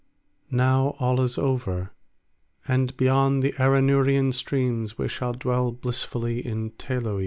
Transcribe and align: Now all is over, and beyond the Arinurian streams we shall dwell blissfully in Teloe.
Now 0.49 0.95
all 0.99 1.21
is 1.21 1.37
over, 1.37 1.91
and 2.67 2.97
beyond 2.97 3.43
the 3.43 3.51
Arinurian 3.59 4.31
streams 4.33 4.97
we 4.97 5.07
shall 5.07 5.33
dwell 5.33 5.71
blissfully 5.71 6.43
in 6.43 6.71
Teloe. 6.71 7.19